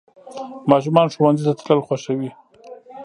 ماشومان 0.71 1.07
ښوونځي 1.13 1.43
ته 1.47 1.53
تلل 1.59 1.79
خوښوي. 1.87 2.29